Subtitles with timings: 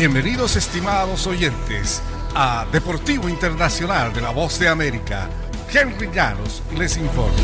[0.00, 2.00] Bienvenidos estimados oyentes
[2.34, 5.28] a Deportivo Internacional de la Voz de América.
[5.70, 7.36] Henry Llanos les informa.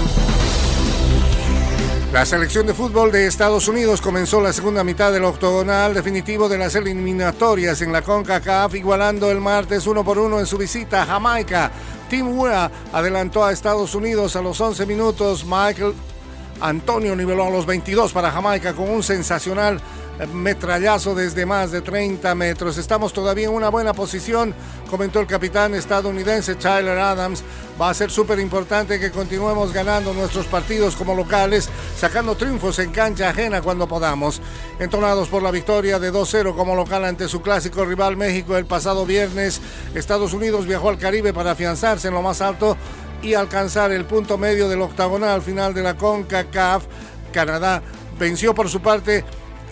[2.14, 6.56] La selección de fútbol de Estados Unidos comenzó la segunda mitad del octogonal definitivo de
[6.56, 11.06] las eliminatorias en la CONCACAF, igualando el martes uno por uno en su visita a
[11.06, 11.70] Jamaica.
[12.08, 15.44] Tim Weah adelantó a Estados Unidos a los 11 minutos.
[15.44, 15.92] Michael
[16.60, 19.80] Antonio niveló a los 22 para Jamaica con un sensacional
[20.32, 22.78] metrallazo desde más de 30 metros.
[22.78, 24.54] Estamos todavía en una buena posición,
[24.90, 27.44] comentó el capitán estadounidense Tyler Adams.
[27.78, 32.90] Va a ser súper importante que continuemos ganando nuestros partidos como locales, sacando triunfos en
[32.90, 34.40] cancha ajena cuando podamos.
[34.78, 39.04] Entonados por la victoria de 2-0 como local ante su clásico rival México el pasado
[39.04, 39.60] viernes,
[39.94, 42.78] Estados Unidos viajó al Caribe para afianzarse en lo más alto
[43.22, 46.84] y alcanzar el punto medio del octagonal final de la CONCACAF.
[47.32, 47.82] Canadá
[48.18, 49.24] venció por su parte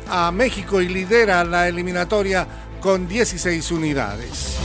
[0.08, 2.46] a México y lidera la eliminatoria
[2.80, 4.58] con 16 unidades.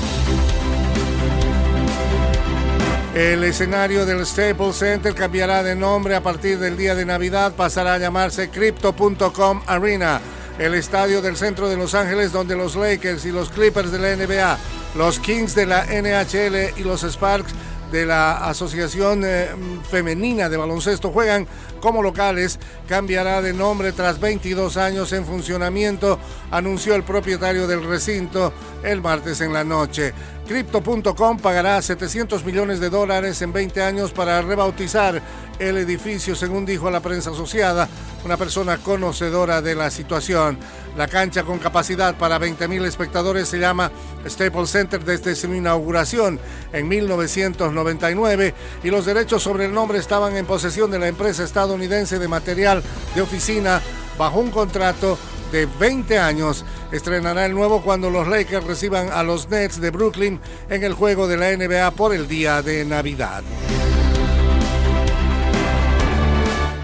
[3.16, 7.96] El escenario del Staples Center cambiará de nombre a partir del día de Navidad, pasará
[7.96, 10.22] a llamarse Crypto.com Arena,
[10.60, 14.16] el estadio del centro de Los Ángeles donde los Lakers y los Clippers de la
[14.16, 14.58] NBA,
[14.96, 17.54] los Kings de la NHL y los Sparks
[17.92, 19.50] de la Asociación eh,
[19.90, 21.48] Femenina de Baloncesto juegan
[21.82, 26.20] como locales, cambiará de nombre tras 22 años en funcionamiento,
[26.52, 30.14] anunció el propietario del recinto el martes en la noche.
[30.50, 35.22] Crypto.com pagará 700 millones de dólares en 20 años para rebautizar
[35.60, 37.88] el edificio, según dijo la prensa asociada,
[38.26, 40.58] una persona conocedora de la situación.
[40.98, 43.92] La cancha con capacidad para 20.000 espectadores se llama
[44.28, 46.40] Staples Center desde su inauguración
[46.74, 52.18] en 1999 y los derechos sobre el nombre estaban en posesión de la empresa estadounidense
[52.18, 52.82] de material
[53.14, 53.82] de oficina
[54.18, 55.20] bajo un contrato
[55.52, 56.66] de 20 años.
[56.92, 61.28] Estrenará el nuevo cuando los Lakers reciban a los Nets de Brooklyn en el juego
[61.28, 63.44] de la NBA por el día de Navidad.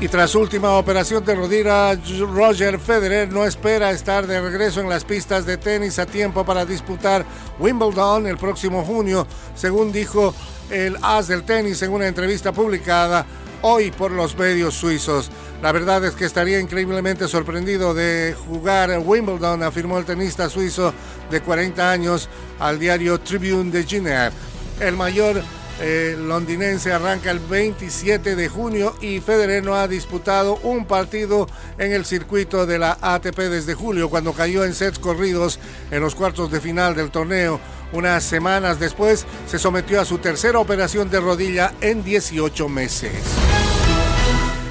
[0.05, 5.05] Y tras última operación de rodilla, Roger Federer no espera estar de regreso en las
[5.05, 7.25] pistas de tenis a tiempo para disputar
[7.59, 9.25] Wimbledon el próximo junio,
[9.55, 10.35] según dijo
[10.69, 13.25] el as del tenis en una entrevista publicada
[13.61, 15.31] hoy por los medios suizos.
[15.61, 20.93] La verdad es que estaría increíblemente sorprendido de jugar Wimbledon, afirmó el tenista suizo
[21.31, 22.29] de 40 años
[22.59, 24.31] al diario Tribune de Ginebra.
[24.79, 25.41] El mayor
[25.81, 31.91] eh, londinense arranca el 27 de junio y Federer no ha disputado un partido en
[31.91, 35.59] el circuito de la ATP desde julio, cuando cayó en sets corridos
[35.91, 37.59] en los cuartos de final del torneo.
[37.91, 43.11] Unas semanas después se sometió a su tercera operación de rodilla en 18 meses.